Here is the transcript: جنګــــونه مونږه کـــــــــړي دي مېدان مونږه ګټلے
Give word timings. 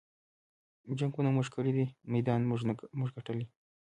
جنګــــونه 0.97 1.29
مونږه 1.31 1.51
کـــــــــړي 1.53 1.71
دي 1.77 1.85
مېدان 2.13 2.41
مونږه 2.99 3.11
ګټلے 3.15 3.45